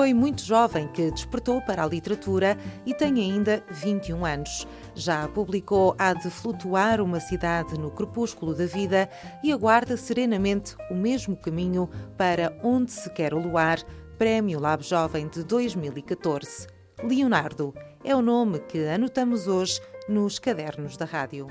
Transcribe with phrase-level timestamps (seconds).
[0.00, 4.66] Foi muito jovem que despertou para a literatura e tem ainda 21 anos.
[4.94, 9.10] Já publicou Há de Flutuar uma Cidade no Crepúsculo da Vida
[9.44, 11.86] e aguarda serenamente o mesmo caminho
[12.16, 13.78] para Onde se Quer o Luar,
[14.16, 16.66] Prémio Lab Jovem de 2014.
[17.04, 21.46] Leonardo é o nome que anotamos hoje nos cadernos da rádio.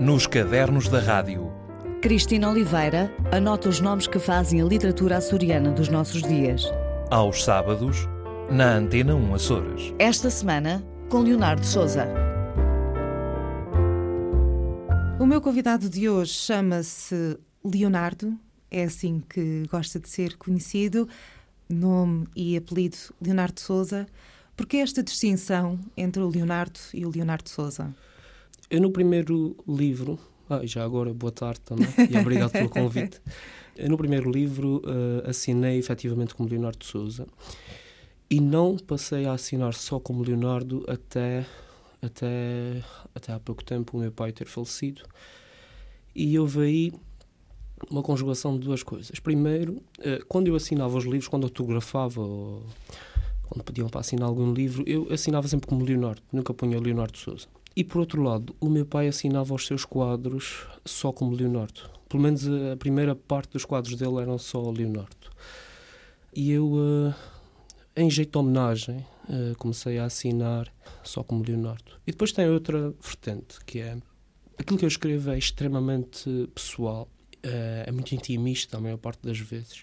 [0.00, 1.53] Nos cadernos da rádio.
[2.04, 6.70] Cristina Oliveira anota os nomes que fazem a literatura açoriana dos nossos dias.
[7.10, 7.96] Aos sábados,
[8.50, 9.94] na Antena 1 Açores.
[9.98, 12.06] Esta semana, com Leonardo Souza.
[15.18, 18.38] O meu convidado de hoje chama-se Leonardo,
[18.70, 21.08] é assim que gosta de ser conhecido,
[21.70, 24.06] nome e apelido Leonardo Souza.
[24.54, 27.94] Por que esta distinção entre o Leonardo e o Leonardo Souza?
[28.68, 30.18] Eu, no primeiro livro,
[30.58, 33.20] ah, e já agora, boa tarde também, e obrigado pelo convite.
[33.88, 37.26] No primeiro livro, uh, assinei efetivamente como Leonardo Souza
[38.30, 41.44] e não passei a assinar só como Leonardo até,
[42.00, 42.82] até,
[43.14, 45.02] até há pouco tempo o meu pai ter falecido.
[46.14, 46.92] E houve aí
[47.90, 49.18] uma conjugação de duas coisas.
[49.18, 52.64] Primeiro, uh, quando eu assinava os livros, quando autografava ou
[53.42, 57.46] quando pediam para assinar algum livro, eu assinava sempre como Leonardo, nunca punha Leonardo Souza.
[57.76, 61.90] E por outro lado, o meu pai assinava os seus quadros só como Leonardo.
[62.08, 65.30] Pelo menos a primeira parte dos quadros dele eram só Leonardo.
[66.32, 67.14] E eu, uh,
[67.96, 70.72] em jeito de homenagem, uh, comecei a assinar
[71.02, 71.92] só como Leonardo.
[72.06, 73.96] E depois tem outra vertente, que é
[74.58, 77.08] aquilo que eu escrevo é extremamente pessoal,
[77.44, 79.82] uh, é muito intimista a maior parte das vezes.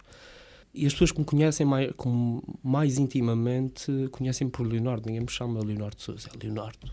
[0.74, 5.08] E as pessoas que me conhecem mais, com, mais intimamente conhecem por Leonardo.
[5.08, 6.90] Ninguém me chama Leonardo Souza, é Leonardo.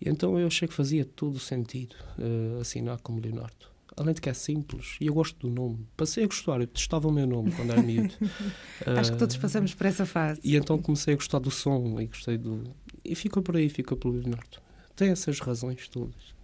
[0.00, 3.74] E então eu achei que fazia todo o sentido uh, assinar como Leonardo.
[3.96, 5.86] Além de que é simples e eu gosto do nome.
[5.96, 8.14] Passei a gostar, eu testava o meu nome quando era miúdo.
[8.98, 10.40] Acho que todos passamos por essa fase.
[10.42, 12.64] E então comecei a gostar do som e gostei do.
[13.04, 14.58] E ficou por aí, ficou pelo Leonardo.
[14.96, 16.34] Tem essas razões todas.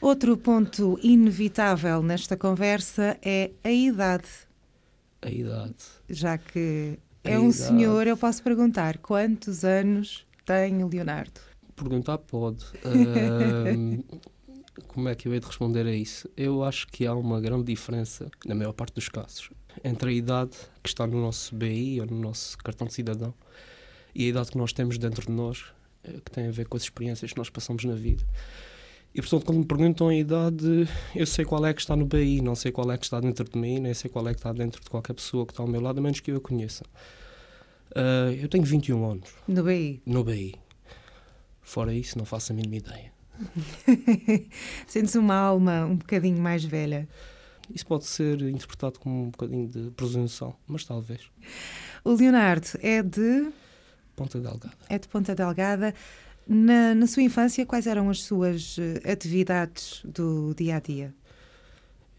[0.00, 4.28] Outro ponto inevitável nesta conversa é a idade.
[5.22, 5.76] A idade.
[6.10, 7.54] Já que é a um idade.
[7.54, 11.40] senhor, eu posso perguntar quantos anos tem o Leonardo?
[11.76, 12.64] Perguntar pode.
[12.84, 14.04] Uh,
[14.88, 16.28] como é que eu hei de responder a isso?
[16.36, 19.50] Eu acho que há uma grande diferença, na maior parte dos casos,
[19.82, 23.34] entre a idade que está no nosso BI ou no nosso cartão de cidadão
[24.14, 25.64] e a idade que nós temos dentro de nós,
[26.04, 28.22] eh, que tem a ver com as experiências que nós passamos na vida.
[29.14, 32.40] E, portanto, quando me perguntam a idade, eu sei qual é que está no BI,
[32.40, 34.52] não sei qual é que está dentro de mim, nem sei qual é que está
[34.52, 36.84] dentro de qualquer pessoa que está ao meu lado, a menos que eu a conheça.
[37.92, 39.30] Uh, eu tenho 21 anos.
[39.46, 40.02] No BI?
[40.04, 40.54] No BI.
[41.64, 43.12] Fora isso, não faço a mínima ideia.
[44.86, 47.08] Sentes uma alma um bocadinho mais velha?
[47.74, 51.22] Isso pode ser interpretado como um bocadinho de presunção, mas talvez.
[52.04, 53.50] O Leonardo é de.
[54.14, 54.76] Ponta Delgada.
[54.88, 55.94] É de Ponta Delgada.
[56.46, 61.14] Na, na sua infância, quais eram as suas eh, atividades do dia a dia?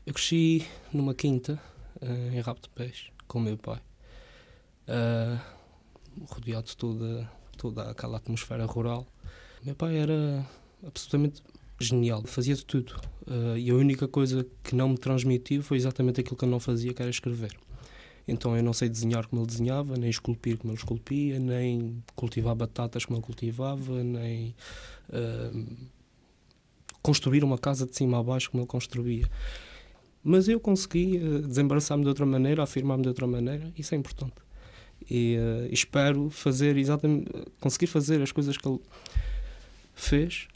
[0.04, 1.62] Eu cresci numa quinta,
[2.02, 3.80] uh, em Rabo de Peixe, com o meu pai,
[4.90, 5.40] uh,
[6.26, 9.06] rodeado de toda, toda aquela atmosfera rural.
[9.66, 10.46] Meu pai era
[10.86, 11.42] absolutamente
[11.80, 13.02] genial, fazia de tudo.
[13.26, 16.60] Uh, e a única coisa que não me transmitiu foi exatamente aquilo que eu não
[16.60, 17.52] fazia, que era escrever.
[18.28, 22.54] Então eu não sei desenhar como ele desenhava, nem esculpir como ele esculpia, nem cultivar
[22.54, 24.54] batatas como ele cultivava, nem
[25.10, 25.66] uh,
[27.02, 29.28] construir uma casa de cima a baixo como ele construía.
[30.24, 34.36] Mas eu consegui uh, desembaraçar-me de outra maneira, afirmar-me de outra maneira, isso é importante.
[35.10, 38.80] E uh, espero fazer exatamente, conseguir fazer as coisas que ele
[39.96, 40.48] fez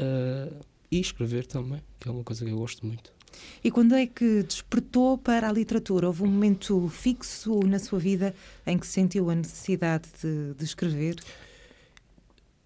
[0.00, 3.12] uh, e escrever também, que é uma coisa que eu gosto muito.
[3.62, 6.06] E quando é que despertou para a literatura?
[6.06, 8.34] Houve um momento fixo na sua vida
[8.66, 11.16] em que sentiu a necessidade de, de escrever?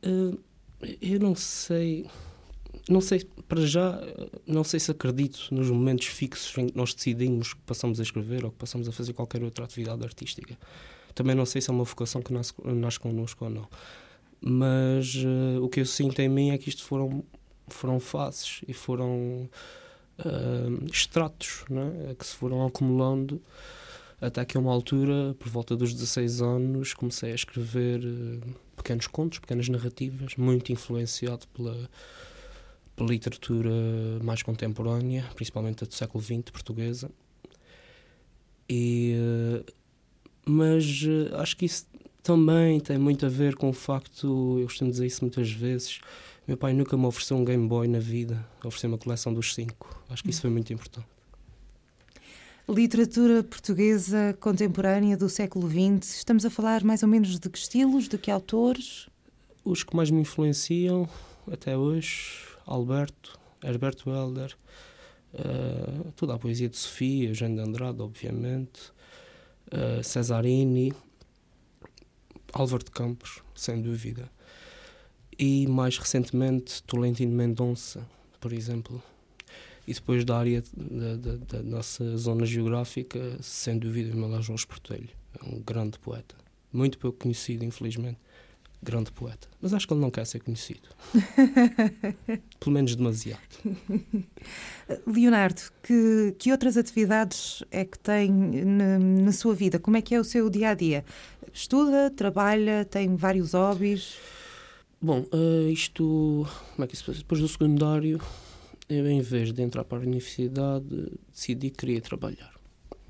[0.04, 0.38] Uh,
[1.00, 2.06] eu não sei.
[2.88, 4.00] Não sei, para já,
[4.46, 8.44] não sei se acredito nos momentos fixos em que nós decidimos que passamos a escrever
[8.46, 10.56] ou que passamos a fazer qualquer outra atividade artística.
[11.14, 13.68] Também não sei se é uma vocação que nasce, nasce connosco ou não
[14.40, 17.24] mas uh, o que eu sinto em mim é que isto foram,
[17.66, 19.48] foram fases e foram
[20.18, 23.42] uh, extratos né, que se foram acumulando
[24.20, 28.40] até que a uma altura, por volta dos 16 anos, comecei a escrever uh,
[28.76, 31.88] pequenos contos, pequenas narrativas, muito influenciado pela,
[32.96, 33.70] pela literatura
[34.22, 37.10] mais contemporânea, principalmente a do século XX, portuguesa.
[38.70, 39.14] E,
[40.44, 40.84] mas
[41.38, 41.86] acho que isso
[42.22, 46.00] também tem muito a ver com o facto, eu costumo dizer isso muitas vezes,
[46.46, 50.02] meu pai nunca me ofereceu um Game Boy na vida, ofereceu uma coleção dos cinco.
[50.08, 51.06] Acho que isso foi muito importante.
[52.68, 58.08] Literatura portuguesa contemporânea do século XX, estamos a falar mais ou menos de que estilos,
[58.08, 59.08] de que autores?
[59.64, 61.08] Os que mais me influenciam
[61.50, 64.54] até hoje, Alberto, Herberto Helder,
[65.34, 68.92] uh, toda a poesia de Sofia, Eugênio de Andrade, obviamente,
[69.72, 70.92] uh, Cesarini,
[72.52, 74.30] Álvaro de Campos, sem dúvida.
[75.38, 78.06] E mais recentemente, Tolentino Mendonça,
[78.40, 79.02] por exemplo.
[79.86, 85.08] E depois da área da, da, da nossa zona geográfica, sem dúvida, Manuel João Esportelho.
[85.40, 86.34] É um grande poeta.
[86.72, 88.18] Muito pouco conhecido, infelizmente
[88.82, 89.48] grande poeta.
[89.60, 90.88] Mas acho que ele não quer ser conhecido.
[92.60, 93.40] Pelo menos demasiado.
[95.06, 99.78] Leonardo, que, que outras atividades é que tem na, na, sua vida?
[99.78, 101.04] Como é que é o seu dia a dia?
[101.52, 104.16] Estuda, trabalha, tem vários hobbies?
[105.00, 106.46] Bom, uh, isto.
[106.74, 108.20] Como é que isso Depois do secundário,
[108.88, 112.52] eu, em vez de entrar para a universidade, decidi que queria trabalhar.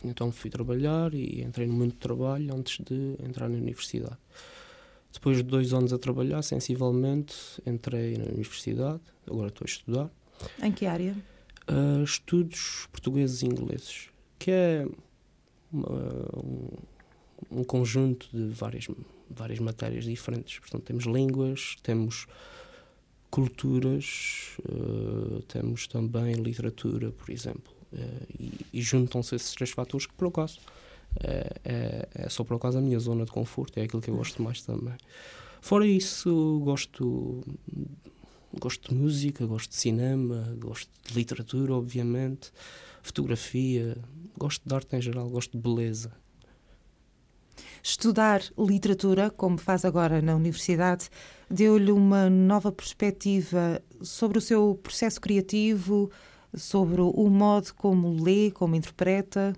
[0.04, 4.18] Então fui trabalhar e entrei no mundo do trabalho antes de entrar na universidade.
[5.12, 7.34] Depois de dois anos a trabalhar, sensivelmente,
[7.66, 10.10] entrei na universidade, agora estou a estudar.
[10.62, 11.16] Em que área?
[11.68, 14.08] Uh, estudos portugueses e ingleses,
[14.38, 14.86] que é
[15.72, 15.88] uma,
[16.36, 16.68] um,
[17.50, 18.86] um, conjunto de várias,
[19.28, 20.58] várias matérias diferentes.
[20.60, 22.26] Portanto, temos línguas, temos
[23.30, 27.72] culturas, uh, temos também literatura, por exemplo.
[27.92, 30.60] Uh, e, e juntam-se esses três fatores que, por acaso,
[31.20, 34.42] é, é, só por acaso a minha zona de conforto, é aquilo que eu gosto
[34.42, 34.94] mais também.
[35.60, 37.42] Fora isso, gosto,
[38.58, 42.52] gosto de música, gosto de cinema, gosto de literatura, obviamente,
[43.02, 43.96] fotografia,
[44.36, 46.12] gosto de arte em geral, gosto de beleza.
[47.82, 51.08] Estudar literatura, como faz agora na universidade,
[51.50, 56.10] deu-lhe uma nova perspectiva sobre o seu processo criativo,
[56.54, 59.54] sobre o modo como lê, como interpreta?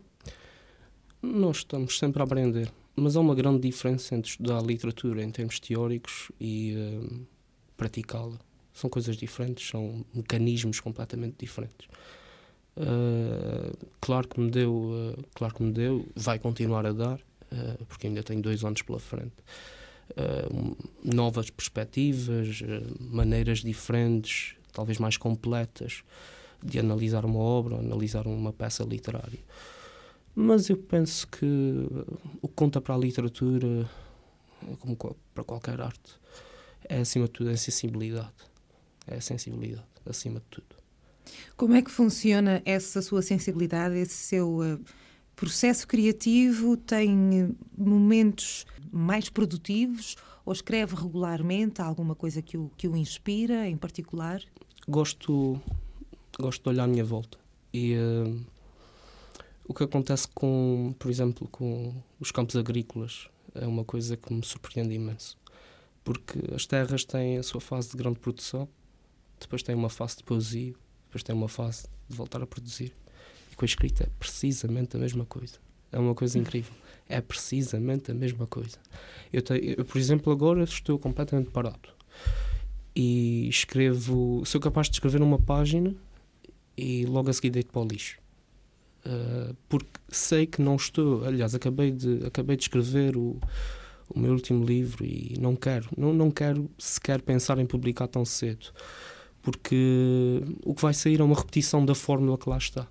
[1.22, 5.60] Nós estamos sempre a aprender, mas há uma grande diferença entre estudar literatura em termos
[5.60, 7.26] teóricos e uh,
[7.76, 8.38] praticá-la.
[8.72, 11.86] São coisas diferentes, são mecanismos completamente diferentes.
[12.74, 17.84] Uh, claro que me deu, uh, claro que me deu, vai continuar a dar, uh,
[17.86, 19.36] porque ainda tenho dois anos pela frente.
[21.04, 22.62] novas perspectivas,
[22.98, 26.02] maneiras diferentes, talvez mais completas,
[26.62, 29.38] de analisar uma obra, analisar uma peça literária.
[30.34, 31.46] Mas eu penso que
[32.40, 33.88] o que conta para a literatura,
[34.78, 34.96] como
[35.34, 36.12] para qualquer arte,
[36.88, 38.32] é acima de tudo a sensibilidade.
[39.06, 40.76] É a sensibilidade, acima de tudo.
[41.56, 44.80] Como é que funciona essa sua sensibilidade, esse seu uh,
[45.36, 46.76] processo criativo?
[46.76, 53.76] Tem momentos mais produtivos ou escreve regularmente alguma coisa que o, que o inspira em
[53.76, 54.42] particular?
[54.88, 55.60] Gosto,
[56.38, 57.38] gosto de olhar à minha volta
[57.72, 57.96] e.
[57.96, 58.59] Uh,
[59.70, 64.44] o que acontece com, por exemplo, com os campos agrícolas é uma coisa que me
[64.44, 65.38] surpreende imenso.
[66.02, 68.68] Porque as terras têm a sua fase de grande produção,
[69.38, 70.74] depois têm uma fase de poesia,
[71.06, 72.92] depois têm uma fase de voltar a produzir.
[73.52, 75.58] E com a escrita é precisamente a mesma coisa.
[75.92, 76.74] É uma coisa incrível.
[77.08, 78.76] É precisamente a mesma coisa.
[79.32, 81.90] Eu, te, eu por exemplo, agora estou completamente parado.
[82.92, 84.42] E escrevo.
[84.44, 85.94] Sou capaz de escrever uma página
[86.76, 88.18] e logo a seguir deito para o lixo.
[89.04, 91.24] Uh, porque sei que não estou.
[91.24, 93.38] Aliás, acabei de, acabei de escrever o,
[94.14, 98.24] o meu último livro e não quero, não, não quero sequer pensar em publicar tão
[98.24, 98.66] cedo,
[99.42, 102.86] porque o que vai sair é uma repetição da fórmula que lá está.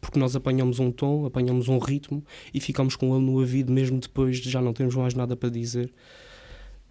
[0.00, 2.22] Porque nós apanhamos um tom, apanhamos um ritmo
[2.52, 5.48] e ficamos com ele no ouvido mesmo depois de já não termos mais nada para
[5.48, 5.90] dizer.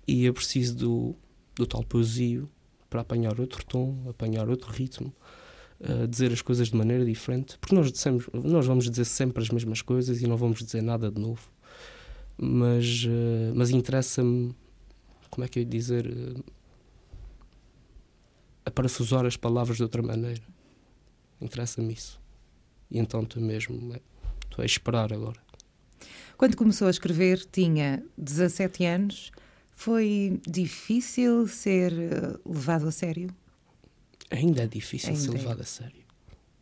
[0.07, 1.15] E eu preciso do,
[1.55, 2.49] do tal poesio
[2.89, 5.13] para apanhar outro tom, apanhar outro ritmo
[6.09, 9.81] dizer as coisas de maneira diferente, porque nós, dissemos, nós vamos dizer sempre as mesmas
[9.81, 11.51] coisas e não vamos dizer nada de novo.
[12.37, 14.55] Mas, uh, mas interessa-me,
[15.29, 16.43] como é que eu ia dizer, uh,
[18.65, 20.41] a parafusar as palavras de outra maneira.
[21.41, 22.19] Interessa-me isso.
[22.89, 23.93] E então tu mesmo,
[24.49, 25.41] estou a esperar agora.
[26.37, 29.31] Quando começou a escrever, tinha 17 anos.
[29.75, 31.93] Foi difícil ser
[32.45, 33.29] levado a sério?
[34.29, 35.33] Ainda é difícil ainda ser é.
[35.33, 36.03] levado a sério.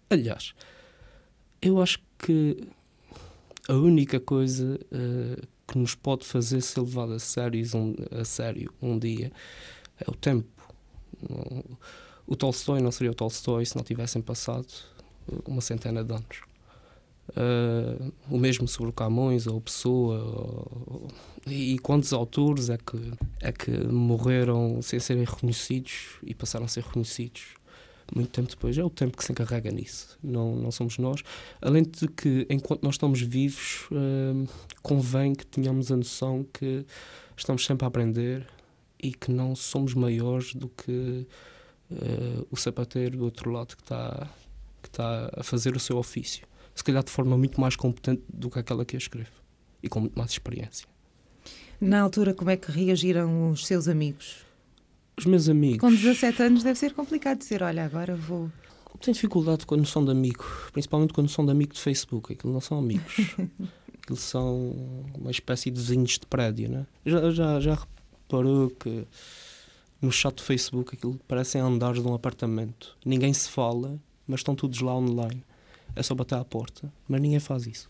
[0.09, 0.53] Aliás,
[1.61, 2.57] eu acho que
[3.67, 8.73] a única coisa uh, que nos pode fazer ser levado a sério, um, a sério
[8.81, 9.31] um dia
[9.99, 10.49] é o tempo.
[12.25, 14.67] O Tolstói não seria o Tolstói se não tivessem passado
[15.45, 16.50] uma centena de anos.
[17.31, 21.07] Uh, o mesmo sobre o Camões ou Pessoa ou,
[21.47, 22.97] e quantos autores é que
[23.39, 27.55] é que morreram sem serem reconhecidos e passaram a ser reconhecidos
[28.13, 31.23] muito tempo depois, é o tempo que se encarrega nisso, não, não somos nós.
[31.61, 34.47] Além de que, enquanto nós estamos vivos, uh,
[34.81, 36.85] convém que tenhamos a noção que
[37.37, 38.45] estamos sempre a aprender
[39.01, 41.25] e que não somos maiores do que
[41.89, 44.29] uh, o sapateiro do outro lado que está,
[44.81, 46.45] que está a fazer o seu ofício.
[46.75, 49.31] Se calhar de forma muito mais competente do que aquela que eu escrevo
[49.83, 50.87] e com muito mais experiência.
[51.79, 54.45] Na altura, como é que reagiram os seus amigos?
[55.17, 55.79] Os meus amigos.
[55.79, 58.51] Com 17 anos deve ser complicado dizer: olha, agora vou.
[58.99, 62.33] Tenho dificuldade com a noção de amigo, principalmente com a noção de amigo de Facebook.
[62.33, 63.35] Aquilo não são amigos.
[63.97, 64.75] Aquilo são
[65.17, 66.85] uma espécie de vizinhos de prédio, né?
[67.05, 69.05] Já, já, já reparou que
[70.01, 72.97] no chat do Facebook aquilo parecem andares de um apartamento.
[73.05, 75.43] Ninguém se fala, mas estão todos lá online.
[75.95, 77.89] É só bater à porta, mas ninguém faz isso.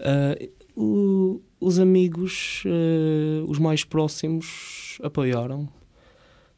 [0.00, 5.68] Uh, o, os amigos, uh, os mais próximos, apoiaram.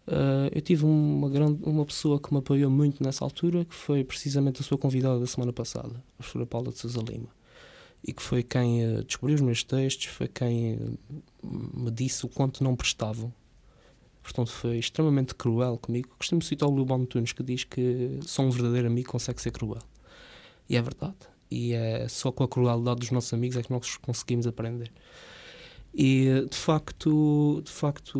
[0.06, 4.04] Uh, eu tive uma, grande, uma pessoa que me apoiou muito nessa altura, que foi
[4.04, 7.28] precisamente a sua convidada da semana passada, a professora Paula de Sousa Lima.
[8.04, 10.98] E que foi quem descobriu os meus textos, foi quem
[11.42, 13.32] me disse o quanto não prestavam.
[14.22, 16.08] Portanto, foi extremamente cruel comigo.
[16.18, 19.82] Costumo citar o Lubão Tunes, que diz que só um verdadeiro amigo consegue ser cruel.
[20.68, 23.96] E é verdade e é só com a crueldade dos nossos amigos é que nós
[23.98, 24.90] conseguimos aprender.
[25.94, 28.18] E de facto, de facto,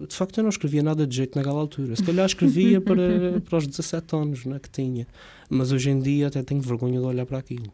[0.00, 1.96] eh, de facto eu não escrevia nada de jeito naquela altura.
[1.96, 5.04] Se calhar escrevia para, para os 17 anos né, que tinha,
[5.50, 7.72] mas hoje em dia até tenho vergonha de olhar para aquilo.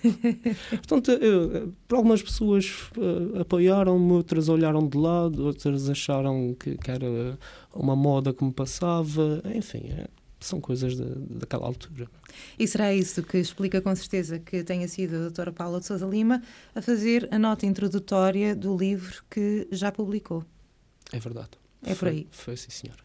[0.70, 6.90] Portanto, eu, para algumas pessoas uh, apoiaram-me, outras olharam de lado, outras acharam que, que,
[6.90, 7.38] era
[7.74, 10.08] uma moda que me passava, enfim, é,
[10.40, 12.08] são coisas de, daquela altura.
[12.58, 16.06] E será isso que explica com certeza que tenha sido a doutora Paula de Sousa
[16.06, 16.42] Lima
[16.74, 20.44] a fazer a nota introdutória do livro que já publicou?
[21.12, 21.50] É verdade.
[21.82, 22.28] É foi, por aí.
[22.30, 22.96] Foi sim, senhor.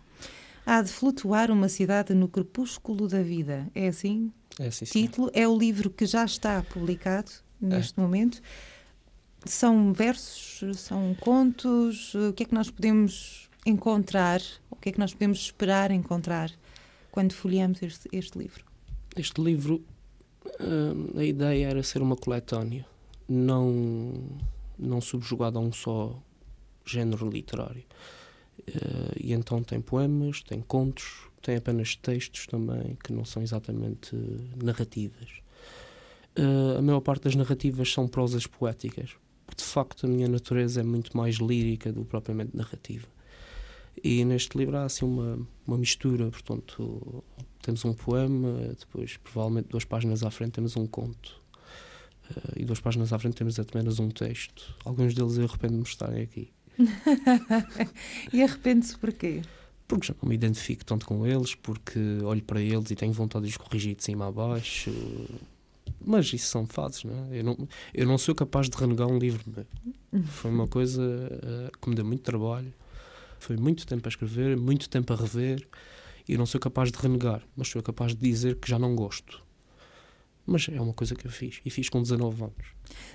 [0.65, 3.69] Há de flutuar uma cidade no crepúsculo da vida.
[3.73, 4.31] É assim?
[4.59, 8.01] É assim, Título é o livro que já está publicado neste é.
[8.01, 8.41] momento.
[9.45, 12.13] São versos, são contos.
[12.15, 14.41] O que é que nós podemos encontrar?
[14.69, 16.51] O que é que nós podemos esperar encontrar
[17.13, 18.65] quando folheamos este, este livro?
[19.15, 19.86] Este livro,
[20.60, 22.88] uh, a ideia era ser uma coletânea,
[23.29, 24.15] não,
[24.79, 26.20] não subjugada a um só
[26.84, 27.84] género literário.
[28.62, 34.15] Uh, e então tem poemas, tem contos, tem apenas textos também, que não são exatamente
[34.55, 35.29] narrativas.
[36.36, 39.12] Uh, a maior parte das narrativas são prosas poéticas,
[39.46, 43.12] porque de facto a minha natureza é muito mais lírica do que propriamente narrativa.
[44.01, 47.23] E neste livro há assim uma, uma mistura, portanto,
[47.62, 51.41] temos um poema, depois provavelmente duas páginas à frente temos um conto.
[52.29, 54.75] Uh, e duas páginas à frente temos apenas um texto.
[54.85, 56.51] Alguns deles eu arrependo-me de estarem aqui.
[58.33, 59.41] e arrepende-se porquê?
[59.88, 63.45] Porque já não me identifico tanto com eles, porque olho para eles e tenho vontade
[63.45, 64.91] de os corrigir de cima a baixo.
[66.05, 67.39] Mas isso são fases, não é?
[67.39, 69.43] Eu não, eu não sou capaz de renegar um livro.
[70.25, 72.73] Foi uma coisa uh, que me deu muito trabalho.
[73.43, 75.67] Foi muito tempo a escrever, muito tempo a rever
[76.29, 79.43] e não sou capaz de renegar, mas sou capaz de dizer que já não gosto.
[80.45, 82.65] Mas é uma coisa que eu fiz e fiz com 19 anos.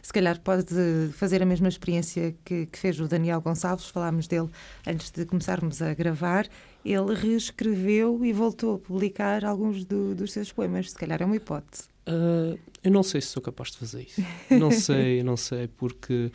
[0.02, 0.74] Se calhar pode
[1.14, 4.50] fazer a mesma experiência que, que fez o Daniel Gonçalves, falámos dele
[4.86, 6.46] antes de começarmos a gravar.
[6.84, 10.90] Ele reescreveu e voltou a publicar alguns do, dos seus poemas.
[10.90, 11.84] Se calhar é uma hipótese.
[12.06, 14.22] Uh, eu não sei se sou capaz de fazer isso.
[14.50, 16.30] Não sei, não sei, porque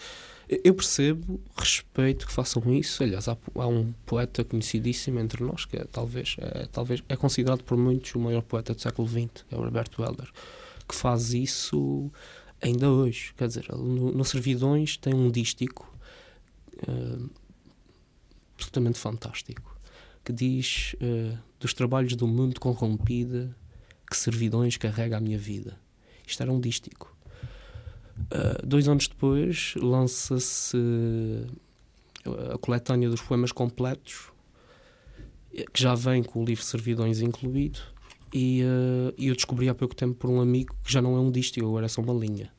[0.48, 3.04] eu percebo, respeito que façam isso.
[3.04, 7.64] Aliás, há, há, um poeta conhecidíssimo entre nós, que é, talvez, é, talvez é considerado
[7.64, 10.30] por muitos o maior poeta do século XX, é o Roberto Helder,
[10.88, 12.12] que faz isso
[12.62, 13.34] ainda hoje.
[13.38, 15.92] Quer dizer, no, no Servidões tem um dístico
[16.88, 17.30] uh,
[18.56, 19.78] absolutamente fantástico,
[20.24, 23.56] que diz uh, dos trabalhos do mundo corrompida
[24.10, 25.80] que servidões carrega a minha vida.
[26.26, 27.13] Isto era um dístico.
[28.20, 30.78] Uh, dois anos depois lança-se
[32.54, 34.32] a coletânea dos poemas completos,
[35.52, 37.80] que já vem com o livro Servidões incluído,
[38.34, 41.30] e uh, eu descobri há pouco tempo por um amigo que já não é um
[41.30, 42.52] dístico, agora é só uma linha.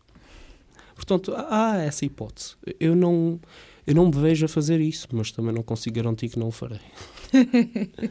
[0.95, 2.55] Portanto, há essa hipótese.
[2.79, 3.41] Eu não,
[3.85, 6.53] eu não me vejo a fazer isso, mas também não consigo garantir que não o
[6.53, 6.81] farei.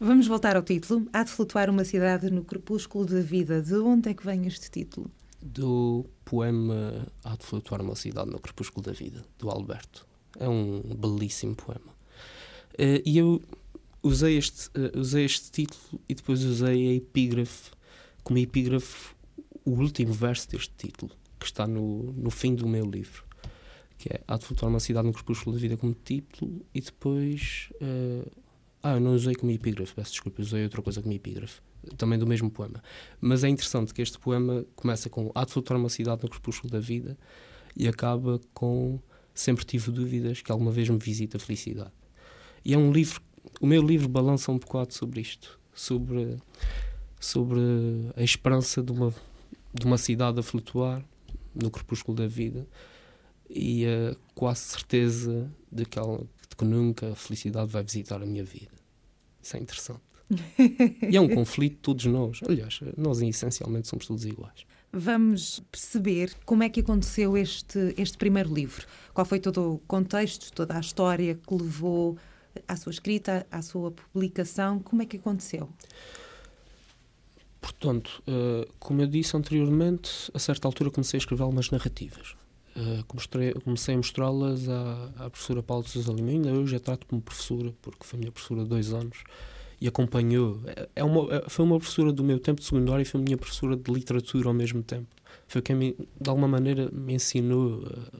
[0.00, 1.06] Vamos voltar ao título.
[1.12, 3.62] Há de flutuar uma cidade no crepúsculo da vida.
[3.62, 5.08] De onde é que vem este título?
[5.42, 10.06] Do poema Há de flutuar uma cidade no crepúsculo da vida, do Alberto.
[10.38, 11.92] É um belíssimo poema.
[12.74, 13.42] Uh, e eu
[14.02, 17.70] usei este, uh, usei este título e depois usei a epígrafe,
[18.24, 19.14] como epígrafe,
[19.64, 23.24] o último verso deste título, que está no, no fim do meu livro
[24.02, 27.68] que é Há de flutuar uma cidade no crepúsculo da vida como título, e depois
[27.74, 28.28] uh,
[28.82, 31.60] Ah, eu não usei como epígrafe, peço desculpa, usei outra coisa como epígrafe,
[31.96, 32.82] também do mesmo poema.
[33.20, 36.72] Mas é interessante que este poema começa com Há de flutuar uma cidade no crepúsculo
[36.72, 37.16] da vida
[37.76, 39.00] e acaba com
[39.34, 41.92] Sempre tive dúvidas que alguma vez me visita a felicidade.
[42.64, 43.20] E é um livro,
[43.60, 46.36] o meu livro balança um bocado sobre isto, sobre,
[47.18, 47.60] sobre
[48.14, 49.14] a esperança de uma,
[49.72, 51.02] de uma cidade a flutuar
[51.54, 52.66] no crepúsculo da vida
[53.48, 58.44] e a quase certeza de que, de que nunca a felicidade vai visitar a minha
[58.44, 58.72] vida.
[59.42, 60.02] Isso é interessante.
[61.10, 62.40] E é um conflito de todos nós.
[62.48, 64.64] Aliás, nós essencialmente somos todos iguais.
[64.92, 68.86] Vamos perceber como é que aconteceu este, este primeiro livro.
[69.14, 72.18] Qual foi todo o contexto, toda a história que levou
[72.68, 74.80] à sua escrita, à sua publicação?
[74.80, 75.68] Como é que aconteceu?
[77.58, 82.36] Portanto, uh, como eu disse anteriormente, a certa altura comecei a escrever algumas narrativas.
[82.76, 83.04] Uh,
[83.64, 86.30] comecei a mostrá-las à, à, professora Paula de Sousa Lima.
[86.30, 89.24] Ainda hoje a trato como professora, porque foi minha professora há dois anos
[89.82, 90.60] e acompanhou.
[90.64, 93.36] É, é uma, é, foi uma professora do meu tempo de secundário e foi minha
[93.36, 95.08] professora de literatura ao mesmo tempo.
[95.48, 98.18] Foi quem, me, de alguma maneira, me ensinou a,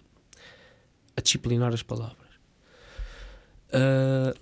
[1.18, 2.18] a disciplinar as palavras.
[3.68, 4.36] Uh,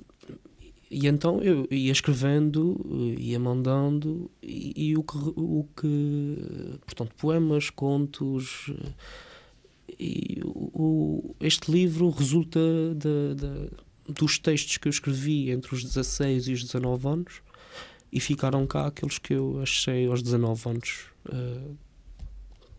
[0.90, 2.80] e então eu ia escrevendo,
[3.18, 6.78] ia mandando, e, e, o, que, o que.
[6.86, 8.72] Portanto, poemas, contos.
[9.98, 12.60] E o, este livro resulta
[12.96, 13.34] de,
[14.10, 17.42] dos textos que eu escrevi entre os 16 e os 19 anos,
[18.12, 21.76] e ficaram cá aqueles que eu achei aos 19 anos uh,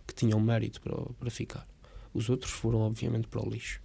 [0.05, 1.65] que tinham mérito para, para ficar.
[2.13, 3.81] Os outros foram, obviamente, para o lixo.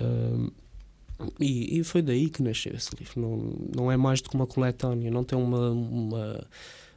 [0.00, 0.52] Uh,
[1.40, 3.20] e, e, foi daí que nasceu esse livro.
[3.20, 3.36] Não,
[3.76, 6.46] não é mais do que uma coletânea, não tem uma, uma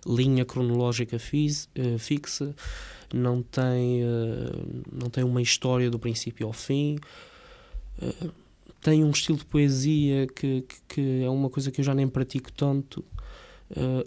[0.05, 2.55] linha cronológica fis, uh, fixa,
[3.11, 4.01] não tem,
[4.91, 6.97] não tem uma história do princípio ao fim.
[8.77, 11.93] Uh, tem um estilo de poesia que, que, que, é uma coisa que eu já
[11.93, 13.03] nem pratico tanto.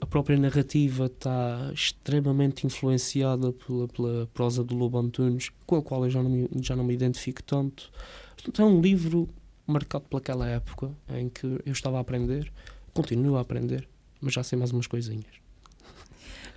[0.01, 6.05] a própria narrativa está extremamente influenciada pela, pela prosa do Lobo Antunes, com a qual
[6.05, 7.91] eu já não me, já não me identifico tanto.
[8.37, 9.29] Portanto, é um livro
[9.67, 12.53] marcado pelaquela época em que eu estava a aprender,
[12.93, 13.89] continuo a aprender,
[14.21, 15.41] mas já sei mais umas coisinhas.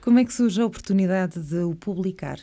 [0.02, 2.38] Como é que surge a oportunidade de o publicar?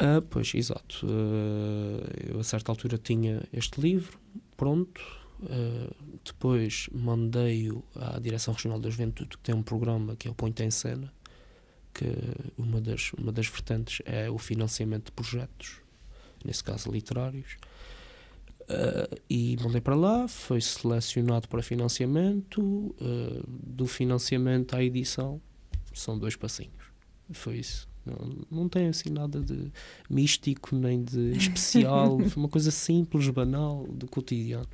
[0.00, 1.06] Ah, pois, exato.
[1.06, 4.18] Uh, eu a certa altura tinha este livro
[4.56, 5.02] pronto,
[5.42, 10.34] uh, depois mandei-o à Direção Regional da Juventude, que tem um programa que é o
[10.34, 11.12] Ponto em Cena,
[11.92, 12.06] que
[12.56, 15.82] uma das, uma das vertentes é o financiamento de projetos,
[16.42, 17.58] nesse caso literários.
[18.62, 22.62] Uh, e mandei para lá, foi selecionado para financiamento.
[22.62, 25.42] Uh, do financiamento à edição,
[25.92, 26.84] são dois passinhos.
[27.32, 27.89] Foi isso.
[28.04, 29.70] Não, não tem assim nada de
[30.08, 32.18] místico nem de especial.
[32.28, 34.68] foi uma coisa simples, banal, do cotidiano.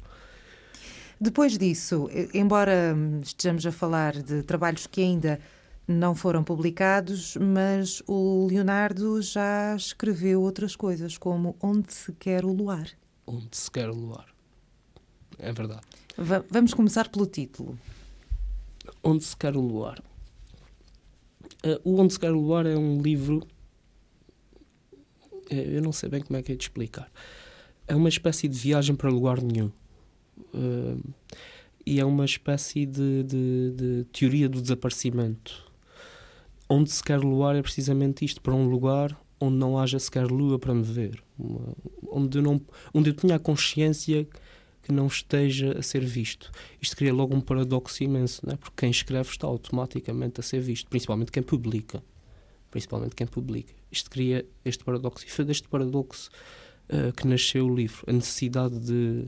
[1.21, 5.41] Depois disso, embora estejamos a falar de trabalhos que ainda
[5.89, 12.53] não foram publicados, mas o Leonardo já escreveu outras coisas, como Onde se quer o
[12.53, 12.91] luar
[13.27, 14.27] onde se quer luar.
[15.39, 15.83] É verdade.
[16.17, 17.79] Va vamos começar pelo título.
[19.03, 20.03] Onde se quer luar.
[21.65, 23.47] Uh, o Onde se quer luar é um livro.
[25.51, 27.11] Uh, eu não sei bem como é que é de explicar.
[27.87, 29.71] É uma espécie de viagem para lugar nenhum.
[30.53, 31.01] Uh,
[31.85, 35.65] e é uma espécie de, de, de teoria do desaparecimento.
[36.69, 40.59] Onde se quer luar é precisamente isto: para um lugar onde não haja sequer lua
[40.59, 41.75] para me ver, uma,
[42.11, 42.61] onde, eu não,
[42.95, 44.27] onde eu tenha a consciência
[44.87, 46.53] que não esteja a ser visto.
[46.81, 48.55] Isto cria logo um paradoxo imenso, né?
[48.55, 52.01] porque quem escreve está automaticamente a ser visto, principalmente quem publica.
[52.71, 53.75] Principalmente quem publica.
[53.91, 55.27] Isto cria este paradoxo.
[55.27, 56.31] E foi deste paradoxo
[56.89, 59.27] uh, que nasceu o livro, a necessidade de,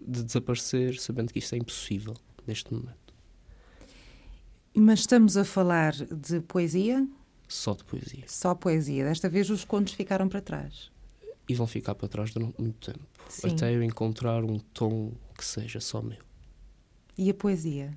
[0.00, 3.12] de desaparecer, sabendo que isto é impossível neste momento.
[4.74, 7.06] Mas estamos a falar de poesia?
[7.46, 8.24] Só de poesia.
[8.26, 9.04] Só poesia.
[9.04, 10.90] Desta vez os contos ficaram para trás.
[11.48, 13.06] E vão ficar para trás durante muito tempo.
[13.28, 13.50] Sim.
[13.50, 16.18] Até eu encontrar um tom que seja só meu.
[17.16, 17.96] E a poesia?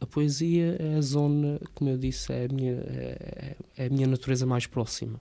[0.00, 4.06] A poesia é a zona, como eu disse, é a minha, é, é a minha
[4.06, 5.20] natureza mais próxima.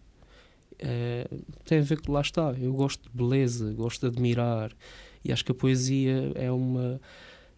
[0.80, 1.28] É,
[1.66, 2.54] tem a ver com lá está.
[2.60, 4.72] Eu gosto de beleza, gosto de admirar.
[5.24, 7.00] E acho que a poesia é uma,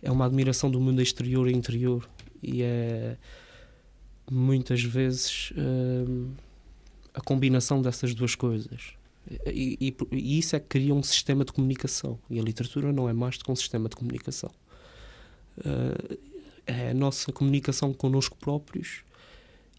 [0.01, 2.07] é uma admiração do mundo exterior e interior.
[2.43, 3.17] E é
[4.29, 6.31] muitas vezes uh,
[7.13, 8.93] a combinação dessas duas coisas.
[9.47, 12.19] E, e, e, isso é que cria um sistema de comunicação.
[12.29, 14.51] E a literatura não é mais do que um sistema de comunicação.
[15.57, 16.17] Uh,
[16.67, 19.03] é a nossa comunicação connosco próprios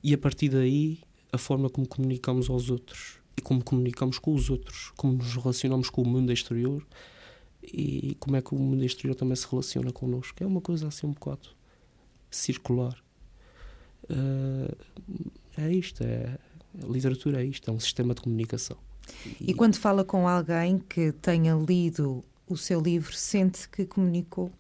[0.03, 1.01] e a partir daí
[1.33, 5.91] a forma como comunicamos aos outros e como comunicamos com os outros, como nos relacionamos
[5.91, 6.87] com o mundo exterior
[7.63, 10.43] e como é que o mundo exterior também se relaciona connosco.
[10.43, 11.49] É uma coisa assim um bocado
[12.31, 12.97] circular.
[14.05, 14.77] Uh,
[15.57, 16.39] é isto, é,
[16.83, 18.79] a literatura é isto, é um sistema de comunicação.
[19.41, 24.51] E, e quando fala com alguém que tenha lido o seu livro, sente que comunicou?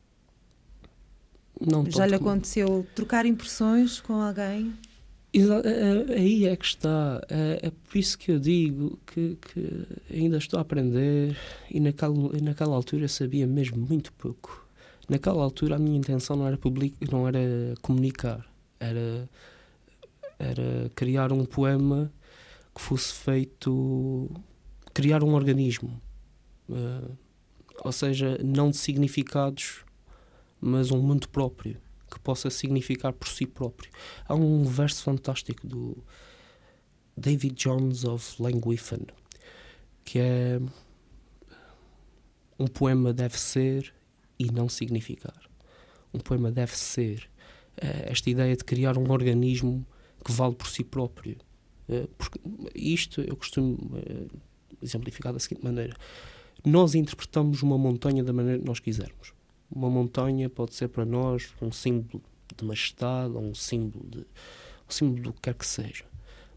[1.61, 4.74] Não Já lhe aconteceu trocar impressões com alguém?
[6.14, 7.20] Aí é que está.
[7.28, 11.37] É, é, por isso que eu digo que, que, ainda estou a aprender
[11.70, 14.66] e naquela, naquela altura sabia mesmo muito pouco.
[15.09, 18.44] Naquela altura a minha intenção não era, public, não era comunicar,
[18.80, 19.28] era,
[20.38, 22.11] era criar um poema
[22.77, 24.31] que fosse feito.
[24.93, 25.99] criar um organismo.
[26.69, 27.17] Uh,
[27.83, 29.85] ou seja, não de significados,
[30.61, 33.91] mas um mundo próprio que possa significar por si próprio.
[34.27, 36.05] Há um verso fantástico do
[37.17, 39.07] David Jones of Langwiffen,
[40.05, 40.61] que é
[42.59, 43.95] um poema deve ser
[44.39, 45.41] e não significar.
[46.12, 47.29] Um poema deve ser
[47.77, 49.87] é, esta ideia de criar um organismo
[50.23, 51.39] que vale por si próprio.
[51.88, 52.40] É, porque
[52.75, 54.27] isto eu costumo é,
[54.83, 55.96] exemplificar da seguinte maneira:
[56.64, 59.33] nós interpretamos uma montanha da maneira que nós quisermos.
[59.70, 62.22] Uma montanha pode ser para nós um símbolo
[62.57, 66.05] de majestade ou um símbolo de um símbolo do que quer que seja.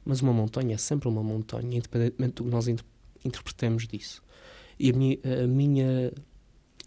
[0.06, 2.86] Mas uma montanha é sempre uma montanha, independentemente do que nós inter
[3.24, 4.24] interpretemos disso.
[4.80, 6.14] E a minha, a minha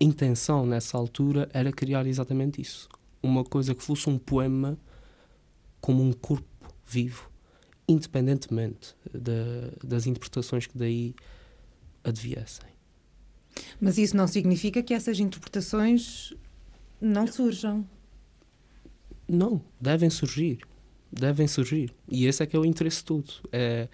[0.01, 2.89] intenção nessa altura era criar exatamente isso.
[3.23, 4.79] Uma coisa que fosse um poema
[5.81, 6.47] como um corpo
[6.87, 7.31] vivo,
[7.89, 8.95] independentemente
[9.83, 11.15] das interpretações que daí
[12.05, 12.73] adviessem.
[13.81, 16.33] Mas isso não significa que essas interpretações
[17.01, 17.87] não surjam.
[19.29, 20.61] Não, devem surgir.
[21.11, 21.93] Devem surgir.
[22.09, 23.31] E esse é que é o interesse todo.
[23.51, 23.89] É,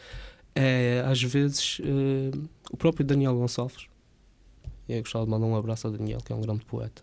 [0.54, 3.86] é às vezes, uh, o próprio Daniel Gonçalves.
[4.88, 7.02] Eu gostava de mandar um abraço a Daniel, que é um grande poeta.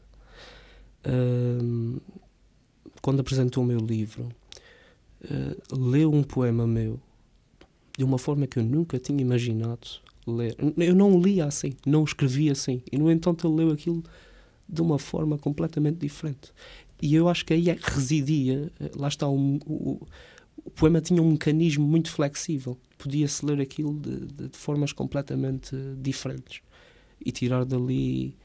[1.05, 2.01] Uh,
[3.01, 4.29] quando apresentou o meu livro,
[5.29, 6.99] uh, leu um poema meu
[7.97, 9.87] de uma forma que eu nunca tinha imaginado
[10.27, 10.55] ler.
[10.77, 12.81] Eu não lia assim, não escrevia assim.
[12.91, 14.03] E, no entanto, ele leu aquilo
[14.67, 16.51] de uma forma completamente diferente.
[17.01, 20.07] E eu acho que aí é residia, eh, lá está, o, o,
[20.63, 22.77] o poema tinha um mecanismo muito flexível.
[22.97, 26.61] Podia-se ler aquilo de, de, de, formas completamente diferentes
[27.23, 28.35] e tirar dali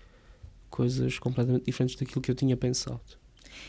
[0.68, 3.00] coisas completamente diferentes daquilo que eu tinha pensado.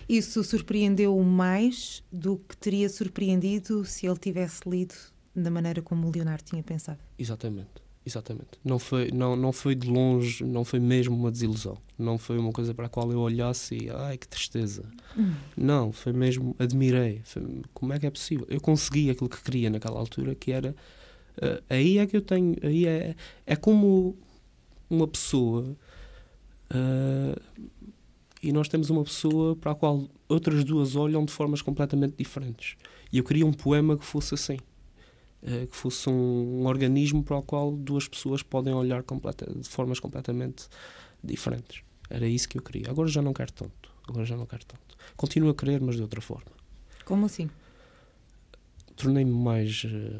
[0.08, 4.96] Isso surpreendeu mais do que teria surpreendido se ele tivesse lido
[5.36, 7.00] da maneira como o Leonardo tinha pensado?
[7.18, 7.82] Exatamente.
[8.04, 8.50] Exatamente.
[8.64, 11.78] Não foi, não, não foi de longe, não foi mesmo uma desilusão.
[11.98, 14.84] Não foi uma coisa para a qual eu olhasse e, ai, que tristeza.
[15.16, 15.34] Hum.
[15.56, 17.22] Não, foi mesmo, admirei.
[17.24, 18.48] Foi, como é que é possível?
[18.50, 20.76] Eu consegui aquilo que queria naquela altura, que era.
[21.38, 22.56] Uh, aí é que eu tenho.
[22.64, 24.18] Aí é, é como
[24.90, 25.78] uma pessoa.
[26.74, 27.40] Uh,
[28.42, 32.76] e nós temos uma pessoa para a qual outras duas olham de formas completamente diferentes.
[33.12, 34.58] E eu queria um poema que fosse assim.
[35.44, 39.68] Eh, que fosse um, um, organismo para o qual duas pessoas podem olhar completa, de
[39.68, 40.68] formas completamente
[41.24, 41.84] diferentes.
[42.10, 42.90] Era isso que eu queria.
[42.90, 43.92] Agora já não quero tanto.
[44.08, 44.98] Agora já não quero tanto.
[45.16, 46.52] Continuo a querer, mas de outra forma.
[47.06, 47.50] Como assim?
[48.96, 49.84] Tornei-me mais.
[49.84, 50.20] Uh,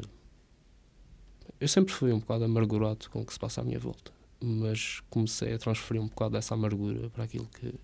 [1.60, 5.00] eu sempre fui um bocado amargurado com o que se passa à minha volta, mas
[5.08, 7.74] comecei a transferir um bocado dessa amargura para aquilo que.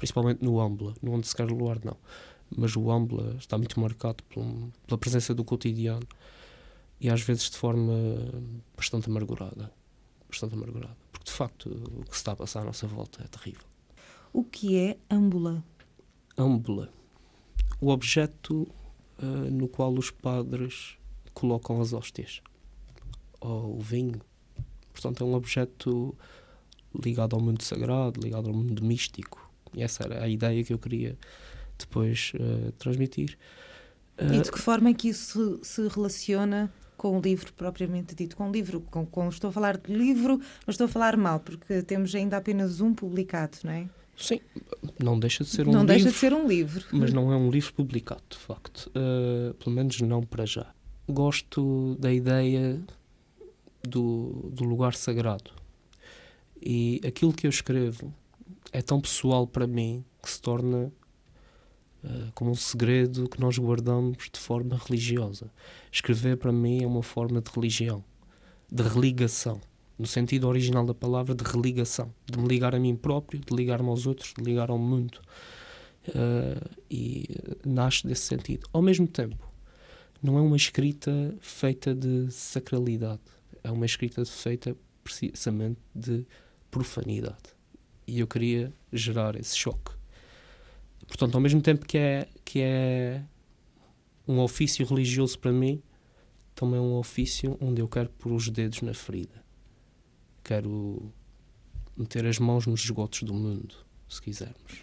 [0.00, 1.94] Principalmente no Ambla, no Onde Se Quer Luar, não.
[2.56, 6.06] Mas o Ambla está muito marcado pela presença do cotidiano
[6.98, 7.92] e às vezes de forma
[8.74, 9.70] bastante amargurada.
[10.26, 10.96] Bastante amargurada.
[11.12, 13.66] Porque de facto o que se está a passar à nossa volta é terrível.
[14.32, 15.62] O que é âmbula?
[16.38, 16.90] Âmbula.
[17.78, 18.66] O objeto
[19.22, 20.96] uh, no qual os padres
[21.34, 22.40] colocam as hóstias.
[23.38, 24.18] Ou o vinho.
[24.94, 26.16] Portanto, é um objeto
[26.98, 29.49] ligado ao mundo sagrado, ligado ao mundo místico.
[29.74, 31.16] E essa era a ideia que eu queria
[31.78, 33.38] depois uh, transmitir.
[34.20, 38.36] Uh, e de que forma é que isso se relaciona com o livro propriamente dito,
[38.36, 41.40] com o livro, com, com, estou a falar de livro, mas estou a falar mal,
[41.40, 43.88] porque temos ainda apenas um publicado, não é?
[44.18, 44.38] Sim,
[45.02, 45.80] não deixa de ser um não livro.
[45.80, 46.84] Não deixa de ser um livro.
[46.92, 48.88] Mas não é um livro publicado, de facto.
[48.88, 50.66] Uh, pelo menos não para já.
[51.08, 52.78] Gosto da ideia
[53.82, 55.50] do, do lugar sagrado.
[56.60, 58.12] E aquilo que eu escrevo
[58.72, 60.92] é tão pessoal para mim que se torna
[62.04, 65.50] uh, como um segredo que nós guardamos de forma religiosa.
[65.90, 68.04] Escrever para mim é uma forma de religião,
[68.70, 69.60] de religação,
[69.98, 73.88] no sentido original da palavra, de religação, de me ligar a mim próprio, de ligar-me
[73.88, 75.20] aos outros, de ligar ao mundo.
[76.08, 77.28] Uh, e
[77.64, 78.66] nasce desse sentido.
[78.72, 79.50] Ao mesmo tempo,
[80.22, 83.20] não é uma escrita feita de sacralidade,
[83.62, 86.26] é uma escrita feita precisamente de
[86.70, 87.59] profanidade.
[88.10, 89.92] E eu queria gerar esse choque.
[91.06, 93.22] Portanto, ao mesmo tempo que é, que é
[94.26, 95.80] um ofício religioso para mim,
[96.56, 99.44] também é um ofício onde eu quero pôr os dedos na ferida.
[100.42, 101.12] Quero
[101.96, 103.76] meter as mãos nos esgotos do mundo,
[104.08, 104.82] se quisermos.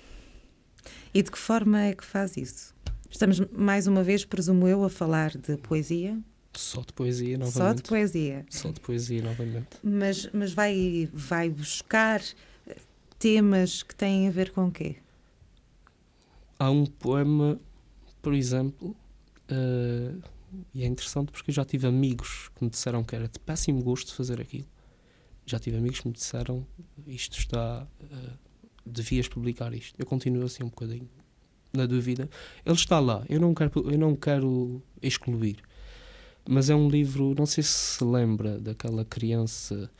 [1.13, 2.73] E de que forma é que faz isso?
[3.09, 6.17] Estamos mais uma vez, presumo eu, a falar de poesia?
[6.53, 7.57] Só de poesia, novamente.
[7.57, 8.45] Só de poesia.
[8.49, 9.67] Só de poesia, novamente.
[9.83, 12.21] Mas, mas vai, vai buscar
[13.19, 14.97] temas que têm a ver com o quê?
[16.60, 17.60] Há um poema,
[18.21, 18.95] por exemplo,
[19.51, 20.21] uh,
[20.73, 23.82] e é interessante porque eu já tive amigos que me disseram que era de péssimo
[23.84, 24.67] gosto fazer aquilo.
[25.45, 26.65] Já tive amigos que me disseram
[27.06, 27.88] isto está.
[28.01, 28.47] Uh,
[28.86, 29.99] devias publicar isto.
[29.99, 31.10] Eu continuo assim um bocadinho
[31.73, 32.30] na dúvida.
[32.65, 35.58] Ele está lá, eu não quero, eu não quero excluir.
[36.49, 39.91] Mas é um livro, não sei se se lembra daquela criança,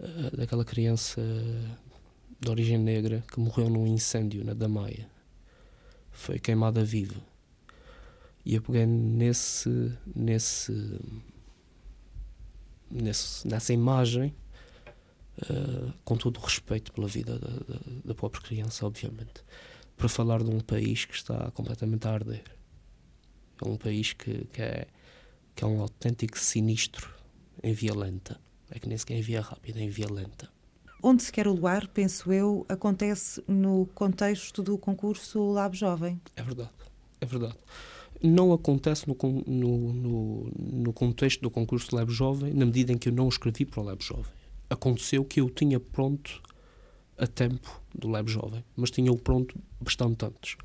[0.00, 1.22] uh, daquela criança
[2.40, 5.06] de origem negra que morreu num incêndio na Damaia
[6.10, 7.20] foi queimada viva.
[8.44, 10.98] E eu peguei nesse, nesse,
[12.90, 14.34] nesse nessa imagem,
[15.42, 19.44] uh, com todo o respeito pela vida da, da, da própria criança, obviamente,
[19.96, 22.44] para falar de um país que está completamente a arder.
[23.62, 24.86] É um país que, que, é,
[25.54, 27.14] que é um autêntico sinistro
[27.62, 28.40] em via lenta.
[28.70, 30.50] É que nem sequer em via rápida, em via lenta.
[31.02, 36.20] Onde se quer o luar, penso eu, acontece no contexto do concurso Lab Jovem.
[36.36, 36.70] É verdade,
[37.20, 37.56] é verdade.
[38.22, 43.08] Não acontece no, no, no, no contexto do concurso Lab Jovem, na medida em que
[43.08, 44.32] eu não escrevi para o Lab Jovem.
[44.68, 46.42] Aconteceu que eu tinha pronto
[47.16, 50.56] a tempo do Lab Jovem, mas tinha-o pronto bastante antes.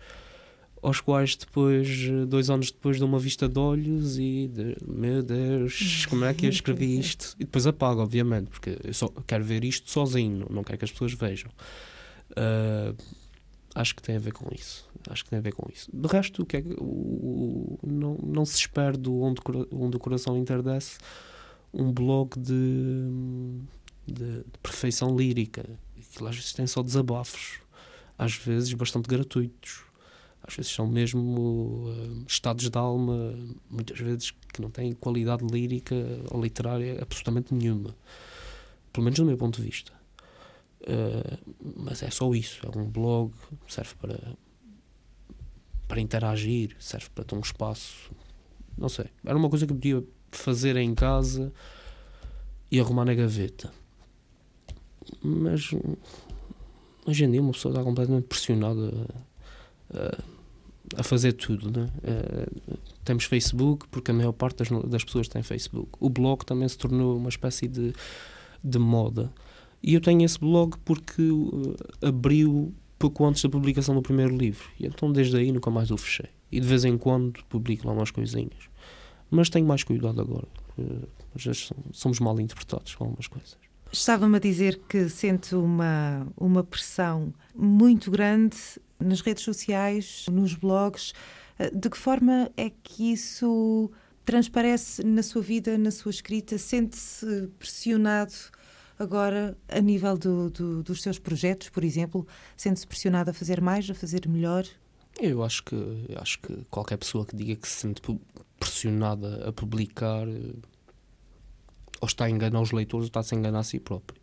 [0.82, 1.88] aos quais depois,
[2.28, 6.44] dois anos depois, dou uma vista de olhos e de, meu Deus, como é que
[6.44, 7.36] eu escrevi isto?
[7.38, 10.90] E depois apago, obviamente, porque eu só quero ver isto sozinho, não quero que as
[10.90, 11.50] pessoas vejam.
[12.32, 12.96] Uh,
[13.74, 14.88] acho que tem a ver com isso.
[15.08, 15.88] Acho que tem a ver com isso.
[15.92, 19.40] De resto, o que é, o, o, não, não se espera do onde,
[19.72, 20.98] onde o coração interdece
[21.72, 23.08] um blog de,
[24.06, 25.64] de, de perfeição lírica.
[25.98, 27.60] Aquilo às vezes tem só desabafos,
[28.18, 29.84] às vezes bastante gratuitos.
[30.44, 33.32] Às vezes são mesmo uh, estados de alma,
[33.70, 35.94] muitas vezes que não têm qualidade lírica
[36.30, 37.94] ou literária absolutamente nenhuma.
[38.92, 39.92] Pelo menos do meu ponto de vista.
[40.82, 41.38] Uh,
[41.76, 42.60] mas é só isso.
[42.66, 43.32] É um blog,
[43.68, 44.18] serve para,
[45.86, 48.10] para interagir, serve para ter um espaço.
[48.76, 49.06] Não sei.
[49.24, 51.52] Era uma coisa que eu podia fazer em casa
[52.70, 53.72] e arrumar na gaveta.
[55.22, 55.70] Mas
[57.06, 59.06] hoje em dia uma pessoa está completamente pressionada
[59.92, 61.70] a, a fazer tudo.
[61.70, 61.88] Né?
[61.98, 65.90] Uh, temos Facebook, porque a maior parte das, das pessoas tem Facebook.
[66.00, 67.92] O blog também se tornou uma espécie de,
[68.62, 69.30] de moda.
[69.82, 74.64] E eu tenho esse blog porque uh, abriu pouco antes da publicação do primeiro livro.
[74.78, 76.30] E então desde aí nunca mais o fechei.
[76.50, 78.70] E de vez em quando publico lá umas coisinhas.
[79.30, 80.46] Mas tenho mais cuidado agora.
[81.34, 83.56] Às vezes somos mal interpretados com algumas coisas.
[83.90, 88.56] Estava-me a dizer que sente uma, uma pressão muito grande
[88.98, 91.12] nas redes sociais, nos blogs.
[91.58, 93.90] Uh, de que forma é que isso
[94.24, 96.56] transparece na sua vida, na sua escrita?
[96.56, 98.32] Sente-se pressionado
[99.02, 102.26] agora a nível do, do, dos seus projetos, por exemplo?
[102.56, 104.64] Sente-se pressionado a fazer mais, a fazer melhor?
[105.20, 105.76] Eu acho que
[106.16, 108.00] acho que qualquer pessoa que diga que se sente
[108.58, 110.54] pressionada a publicar eh,
[112.00, 114.20] ou está a enganar os leitores ou está-se a enganar a si próprio.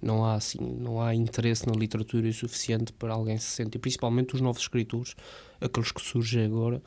[0.00, 4.34] Não há assim, não há interesse na literatura o suficiente para alguém se sentir, principalmente
[4.34, 5.14] os novos escritores,
[5.60, 6.82] aqueles que surgem agora,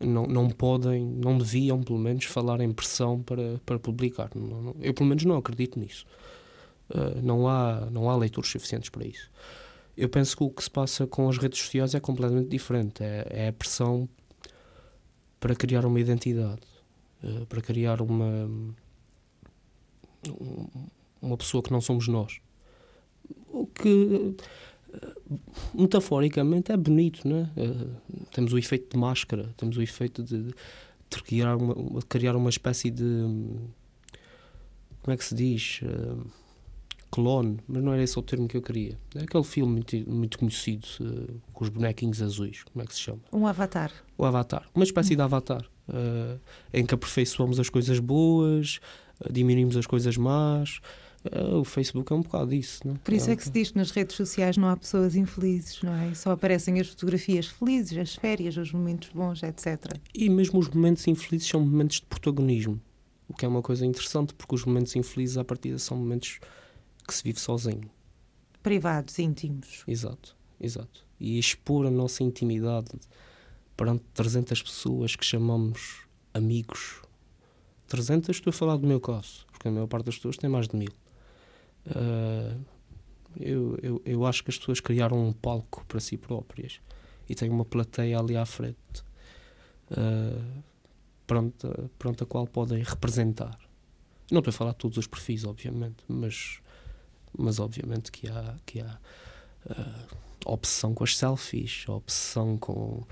[0.00, 4.30] não, não podem, não deviam pelo menos falar em pressão para, para publicar.
[4.80, 6.04] Eu pelo menos não acredito nisso.
[6.90, 9.30] Uh, não há não há leitores suficientes para isso.
[9.96, 13.02] Eu penso que o que se passa com as redes sociais é completamente diferente.
[13.02, 14.08] É, é a pressão
[15.40, 16.62] para criar uma identidade,
[17.22, 18.48] uh, para criar uma
[21.20, 22.40] uma pessoa que não somos nós.
[23.48, 24.34] O que
[25.74, 27.50] metaforicamente é bonito, né?
[28.32, 32.90] temos o efeito de máscara, temos o efeito de, de criar, uma, criar uma espécie
[32.90, 33.24] de
[35.08, 35.80] como é que se diz?
[35.82, 36.26] Uh,
[37.10, 38.98] clone, mas não era esse o termo que eu queria.
[39.14, 43.00] É aquele filme muito, muito conhecido uh, com os bonequinhos azuis, como é que se
[43.00, 43.20] chama?
[43.32, 43.92] Um avatar.
[44.16, 46.38] O avatar, uma espécie de avatar uh,
[46.72, 48.80] em que aperfeiçoamos as coisas boas,
[49.30, 50.80] diminuímos as coisas más.
[51.24, 52.94] Uh, o Facebook é um bocado disso, não?
[52.94, 52.98] É?
[52.98, 55.92] Por isso é que se diz que nas redes sociais não há pessoas infelizes, não
[55.92, 56.14] é?
[56.14, 59.98] Só aparecem as fotografias felizes, as férias, os momentos bons, etc.
[60.14, 62.80] E mesmo os momentos infelizes são momentos de protagonismo,
[63.28, 66.38] o que é uma coisa interessante, porque os momentos infelizes à partida são momentos
[67.08, 67.90] que se vive sozinho.
[68.62, 69.82] Privados, íntimos.
[69.86, 71.04] Exato, exato.
[71.18, 72.90] E expor a nossa intimidade
[73.76, 77.00] perante 300 pessoas que chamamos amigos
[77.88, 80.68] 300 estou a falar do meu caso, porque a maior parte das pessoas tem mais
[80.68, 80.92] de mil.
[81.86, 82.60] Uh,
[83.40, 86.80] eu, eu, eu acho que as pessoas criaram um palco para si próprias
[87.28, 89.02] e têm uma plateia ali à frente
[89.90, 90.62] uh,
[91.26, 93.58] pronta, pronta a qual podem representar.
[94.30, 96.60] Não estou a falar de todos os perfis, obviamente, mas,
[97.36, 98.98] mas obviamente que há, que há
[99.66, 103.04] uh, obsessão com as selfies, obsessão com,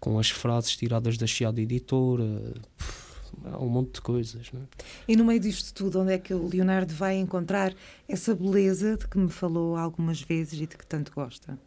[0.00, 2.54] com as frases tiradas da chiada editora.
[2.76, 3.04] Pff,
[3.44, 4.52] há um monte de coisas.
[4.52, 4.64] Não é?
[5.08, 7.74] E no meio disto tudo, onde é que o Leonardo vai encontrar
[8.08, 11.58] essa beleza de que me falou algumas vezes e de que tanto gosta?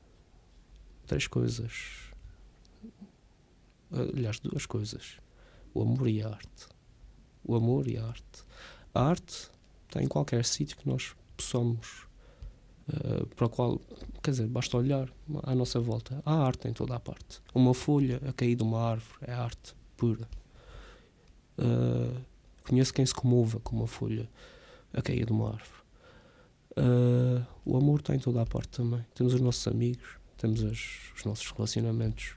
[1.05, 2.07] Três coisas.
[3.91, 5.17] Aliás, duas coisas:
[5.73, 6.67] o amor e a arte.
[7.43, 8.43] O amor e a arte.
[8.93, 9.49] A arte
[9.87, 12.05] está em qualquer sítio que nós possamos.
[12.89, 13.81] Uh, para o qual,
[14.23, 15.09] quer dizer, basta olhar
[15.43, 16.21] à nossa volta.
[16.25, 17.41] Há arte em toda a parte.
[17.53, 20.27] Uma folha a cair de uma árvore é arte pura.
[21.57, 22.21] Uh,
[22.67, 24.29] conheço quem se comova com uma folha
[24.93, 25.77] a cair de uma árvore.
[26.77, 29.03] Uh, o amor está em toda a parte também.
[29.15, 32.35] Temos os nossos amigos, temos as, os nossos relacionamentos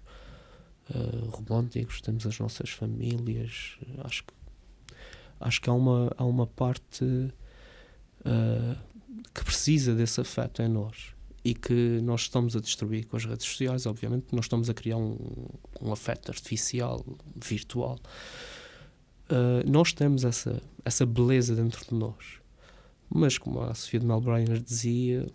[0.90, 3.76] uh, românticos, temos as nossas famílias.
[4.02, 4.32] Acho que,
[5.40, 8.76] acho que há, uma, há uma parte uh,
[9.34, 13.46] que precisa desse afeto em nós e que nós estamos a destruir com as redes
[13.46, 13.86] sociais.
[13.86, 15.16] Obviamente, nós estamos a criar um,
[15.80, 17.04] um afeto artificial,
[17.34, 17.98] virtual.
[19.30, 22.40] Uh, nós temos essa, essa beleza dentro de nós.
[23.08, 25.26] Mas, como a Sofia de Melbrenner dizia,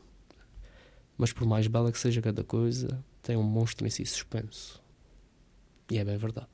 [1.17, 4.81] mas por mais bela que seja cada coisa, tem um monstro em si suspenso.
[5.89, 6.47] E é bem verdade.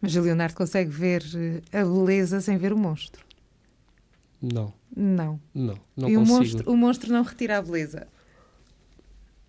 [0.00, 3.24] Mas o Leonardo consegue ver eh, a beleza sem ver o monstro?
[4.42, 4.72] Não.
[4.94, 5.40] Não.
[5.54, 6.20] Não, não e consigo.
[6.20, 8.08] O monstro, o monstro não retira a beleza?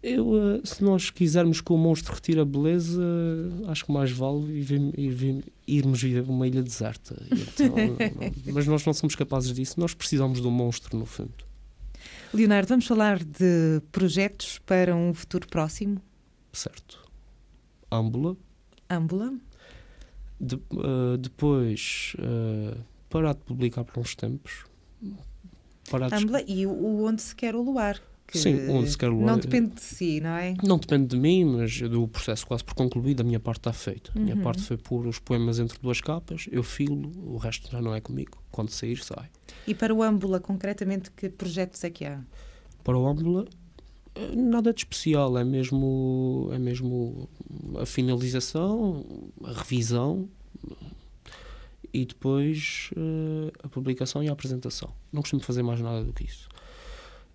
[0.03, 3.01] Eu, eh, se nós quisermos que o monstro retire a beleza,
[3.67, 7.15] acho que mais vale ir, ir, irmos viver uma ilha deserta.
[7.31, 7.69] Então,
[8.45, 11.45] não, mas nós não somos capazes disso, nós precisamos de um monstro, no fundo.
[12.33, 16.01] Leonardo, vamos falar de projetos para um futuro próximo?
[16.51, 17.01] Certo.
[17.89, 18.35] Âmbula.
[18.89, 19.33] Âmbula.
[20.39, 22.77] De, uh, depois, uh,
[23.09, 24.65] parar de publicar por uns tempos.
[26.11, 28.01] Âmbula e o Onde Se Quer o Luar
[28.39, 30.55] Sim, onde se quer não depende de si, não é?
[30.63, 33.59] Não depende de mim, mas eu dou o processo quase por concluído, a minha parte
[33.59, 34.11] está feita.
[34.15, 34.41] A minha uhum.
[34.41, 38.01] parte foi pôr os poemas entre duas capas, eu filo, o resto já não é
[38.01, 38.41] comigo.
[38.51, 39.29] Quando sair, sai.
[39.67, 42.21] E para o Âmbula, concretamente, que projetos é que há?
[42.83, 43.45] Para o Âmbula,
[44.35, 47.29] nada de especial, é mesmo, é mesmo
[47.79, 49.05] a finalização,
[49.43, 50.27] a revisão
[51.93, 54.91] e depois uh, a publicação e a apresentação.
[55.11, 56.49] Não costumo fazer mais nada do que isso.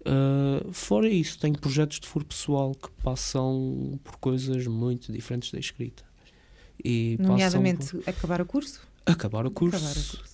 [0.01, 5.59] Uh, fora isso, tenho projetos de foro pessoal que passam por coisas muito diferentes da
[5.59, 6.03] escrita.
[6.83, 8.09] E Nomeadamente por...
[8.09, 8.81] acabar o curso?
[9.07, 9.77] Acabar o curso.
[9.77, 10.25] Acabar o curso.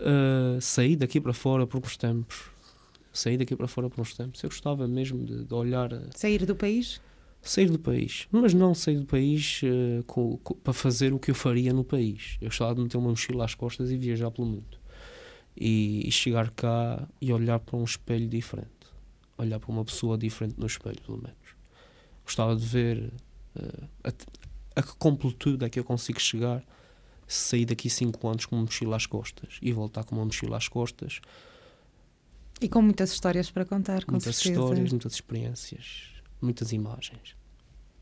[0.00, 2.50] uh, sair daqui para fora por uns tempos.
[3.12, 4.42] Sair daqui para fora por uns tempos.
[4.42, 5.90] Eu gostava mesmo de, de olhar.
[6.16, 7.00] Sair do país?
[7.42, 11.32] Sair do país, mas não sair do país uh, com, com, para fazer o que
[11.32, 12.36] eu faria no país.
[12.40, 14.78] Eu gostava de meter uma mochila às costas e viajar pelo mundo.
[15.56, 18.70] E, e chegar cá e olhar para um espelho diferente.
[19.36, 21.36] Olhar para uma pessoa diferente no espelho, pelo menos.
[22.24, 23.12] Gostava de ver
[23.56, 24.12] uh, a,
[24.76, 26.64] a que completude é que eu consigo chegar
[27.26, 30.56] se sair daqui 5 anos com uma mochila às costas e voltar com uma mochila
[30.56, 31.20] às costas.
[32.60, 34.60] E com muitas histórias para contar, com muitas certeza.
[34.60, 36.12] histórias, muitas experiências,
[36.42, 37.36] muitas imagens.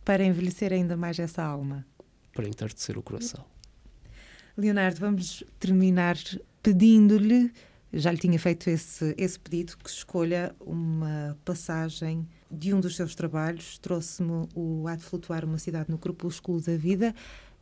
[0.05, 1.87] Para envelhecer ainda mais essa alma.
[2.33, 3.45] Para entardecer o coração.
[4.57, 6.17] Leonardo, vamos terminar
[6.63, 7.53] pedindo-lhe,
[7.93, 13.15] já lhe tinha feito esse, esse pedido, que escolha uma passagem de um dos seus
[13.15, 13.79] trabalhos.
[13.79, 17.15] Trouxe-me o Há de Flutuar uma Cidade no Crepúsculo da Vida.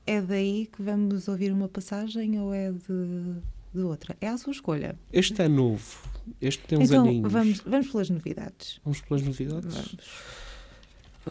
[0.07, 3.41] É daí que vamos ouvir uma passagem ou é de,
[3.75, 4.17] de outra?
[4.21, 4.99] É a sua escolha.
[5.13, 5.99] Este é novo.
[6.41, 7.33] Este tem uns então, aninhos.
[7.33, 8.81] Vamos, vamos pelas novidades.
[8.85, 9.75] Vamos pelas novidades?
[9.75, 9.99] Vamos.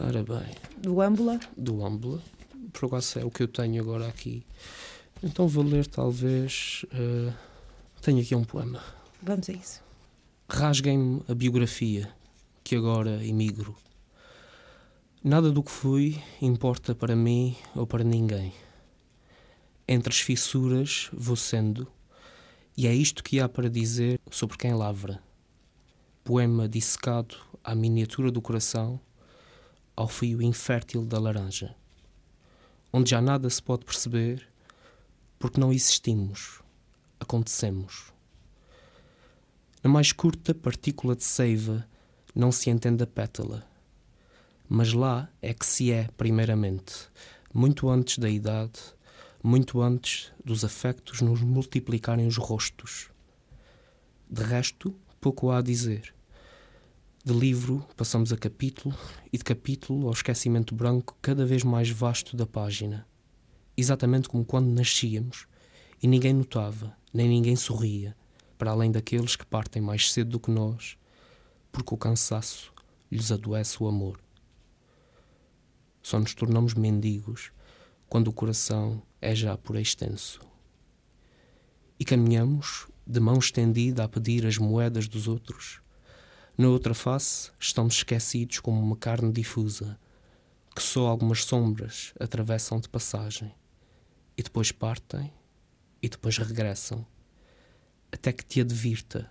[0.00, 0.54] Ora bem.
[0.76, 1.40] Do Âmbula?
[1.56, 2.22] Do Âmbula.
[2.72, 4.46] Por acaso é o que eu tenho agora aqui.
[5.22, 6.84] Então vou ler talvez.
[6.92, 7.32] Uh,
[8.00, 8.80] tenho aqui um poema.
[9.20, 9.82] Vamos a isso.
[10.48, 12.08] Rasguem-me a biografia,
[12.62, 13.74] que agora emigro.
[15.22, 18.52] Nada do que fui importa para mim ou para ninguém.
[19.86, 21.88] Entre as fissuras vou sendo,
[22.76, 25.20] e é isto que há para dizer sobre quem lavra.
[26.22, 27.34] Poema dissecado
[27.64, 29.00] à miniatura do coração,
[29.98, 31.74] ao fio infértil da laranja,
[32.92, 34.48] onde já nada se pode perceber,
[35.38, 36.60] porque não existimos,
[37.18, 38.12] acontecemos.
[39.82, 41.86] Na mais curta partícula de seiva
[42.34, 43.66] não se entende a pétala
[44.68, 47.08] mas lá é que se é, primeiramente,
[47.54, 48.78] muito antes da idade,
[49.42, 53.08] muito antes dos afectos nos multiplicarem os rostos.
[54.28, 56.14] De resto, pouco há a dizer.
[57.28, 58.96] De livro passamos a capítulo
[59.30, 63.06] e de capítulo ao esquecimento branco cada vez mais vasto da página.
[63.76, 65.46] Exatamente como quando nascíamos
[66.02, 68.16] e ninguém notava, nem ninguém sorria,
[68.56, 70.96] para além daqueles que partem mais cedo do que nós,
[71.70, 72.72] porque o cansaço
[73.12, 74.18] lhes adoece o amor.
[76.02, 77.52] Só nos tornamos mendigos
[78.08, 80.40] quando o coração é já por extenso.
[82.00, 85.86] E caminhamos de mão estendida a pedir as moedas dos outros.
[86.58, 89.96] Na outra face estamos esquecidos como uma carne difusa,
[90.74, 93.54] que só algumas sombras atravessam de passagem,
[94.36, 95.32] e depois partem,
[96.02, 97.06] e depois regressam,
[98.10, 99.30] até que te advirta,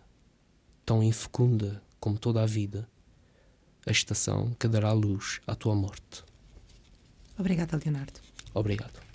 [0.86, 2.90] tão infecunda como toda a vida,
[3.86, 6.24] a estação que dará luz à tua morte.
[7.38, 8.22] Obrigada, Leonardo.
[8.54, 9.07] Obrigado.